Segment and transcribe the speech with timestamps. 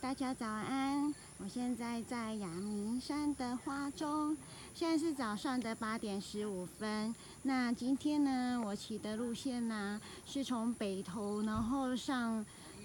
[0.00, 1.14] 大家早安！
[1.36, 4.34] 我现在在阳明山的花中，
[4.74, 7.14] 现在是早上的八点十五分。
[7.42, 12.44] 那今天呢，我骑的路线呢，是从北投，然后上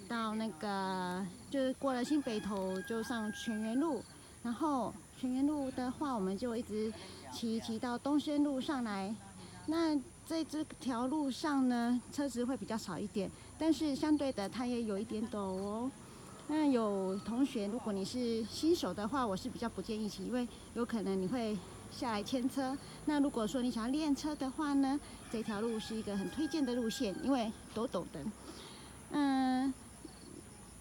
[0.09, 4.03] 到那个，就是过了新北投，就上泉源路，
[4.43, 6.91] 然后泉源路的话，我们就一直
[7.31, 9.15] 骑骑到东轩路上来。
[9.67, 9.95] 那
[10.25, 15.89] 在这条路上呢，车子会比较少一点，但是相对的，它也有一点陡哦。
[16.47, 21.57] 那有同学，如果你是新手的话，我是比较不建议骑，因为有可能你会
[21.91, 22.77] 下来牵车。
[23.05, 24.99] 那如果说你想要练车的话呢，
[25.31, 28.23] 这条路是一个很推荐的路线，因为陡陡的。
[29.09, 29.73] 嗯，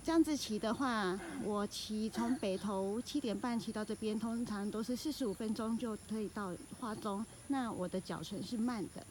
[0.05, 7.25] 这样子骑的话，我骑从北头七点半骑到这边，通常都是四十五分钟就可以到花中。
[7.49, 9.03] 那我的脚程是慢的。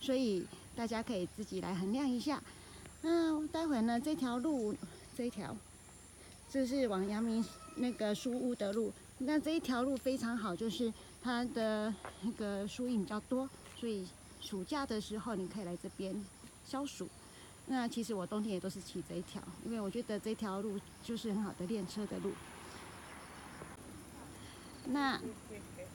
[0.00, 2.42] 所以大家可以自己来衡量一下。
[3.02, 4.74] 那待会呢，这条路
[5.16, 5.54] 这条，
[6.50, 7.44] 这是往阳明
[7.76, 8.92] 那个书屋的路。
[9.18, 10.92] 那这一条路非常好，就是
[11.22, 11.92] 它的
[12.22, 14.06] 那个树荫比较多，所以
[14.40, 16.24] 暑假的时候你可以来这边
[16.66, 17.08] 消暑。
[17.66, 22.32] 那其实我冬天也都是骑这一条，因为我觉得这条路就是很好的练车的路。
[24.86, 25.20] 那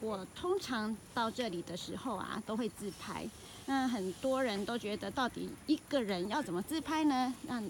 [0.02, 3.28] 我通常到这里的时候啊，都会自拍。
[3.66, 7.34] 那很多人都觉得，到底一个人要怎么自拍呢？
[7.48, 7.64] 让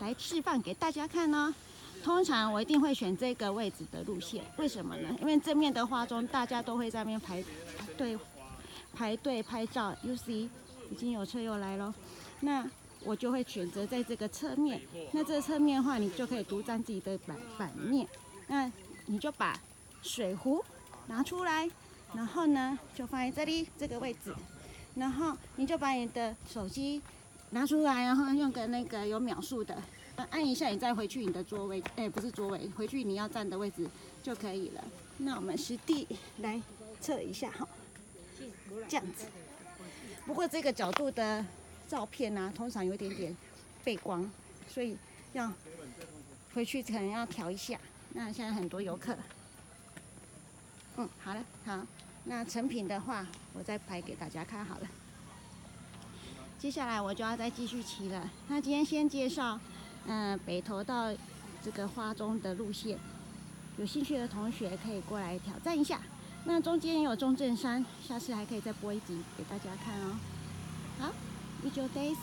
[0.00, 1.54] 来示范给大家看呢。
[2.08, 5.14] 通常我一定会选这个位置的路线，为什么呢？
[5.20, 7.44] 因为正面的花中，大家都会在那边排
[7.98, 8.18] 队
[8.94, 9.94] 排队拍照。
[10.04, 10.48] U C
[10.90, 11.94] 已经有车又来了，
[12.40, 12.66] 那
[13.04, 14.80] 我就会选择在这个侧面。
[15.12, 18.08] 那这个侧面的话，你就可以独占自己的版版面。
[18.46, 18.72] 那
[19.04, 19.60] 你就把
[20.00, 20.64] 水壶
[21.08, 21.68] 拿出来，
[22.14, 24.34] 然后呢，就放在这里这个位置。
[24.94, 27.02] 然后你就把你的手机
[27.50, 29.76] 拿出来，然后用个那个有秒数的，
[30.30, 33.88] 按一下，你再回去你的座位，哎，不是座位，回去你要站的位置
[34.22, 34.84] 就可以了。
[35.18, 36.06] 那我们实地
[36.38, 36.60] 来
[37.00, 37.66] 测一下哈，
[38.88, 39.26] 这样子。
[40.26, 41.44] 不过这个角度的
[41.88, 43.36] 照片呢，通常有点点
[43.82, 44.30] 背光，
[44.68, 44.96] 所以
[45.32, 45.52] 要
[46.54, 47.78] 回去可能要调一下。
[48.14, 49.16] 那现在很多游客，
[50.96, 51.86] 嗯，好了，好。
[52.24, 54.88] 那成品的话，我再拍给大家看好了。
[56.58, 58.30] 接下来我就要再继续骑了。
[58.48, 59.58] 那今天先介绍，
[60.08, 61.12] 嗯，北投到
[61.62, 62.98] 这个花中的路线，
[63.76, 66.00] 有兴趣的同学可以过来挑战一下。
[66.44, 70.18] 那中间也有中正山，下次还可以再播一集给大家看哦。
[70.98, 71.12] 好，
[71.62, 72.16] 一九 days。